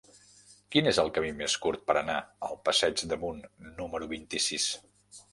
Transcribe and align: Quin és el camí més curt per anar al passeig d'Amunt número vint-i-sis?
Quin 0.75 0.87
és 0.91 0.99
el 1.01 1.09
camí 1.17 1.27
més 1.41 1.57
curt 1.65 1.83
per 1.91 1.95
anar 1.99 2.15
al 2.47 2.57
passeig 2.69 3.03
d'Amunt 3.11 3.43
número 3.83 4.09
vint-i-sis? 4.15 4.67